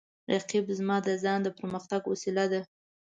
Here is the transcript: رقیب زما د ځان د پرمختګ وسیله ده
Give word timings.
رقیب 0.31 0.65
زما 0.79 0.97
د 1.07 1.09
ځان 1.23 1.39
د 1.43 1.47
پرمختګ 1.57 2.01
وسیله 2.11 2.45
ده 2.51 2.61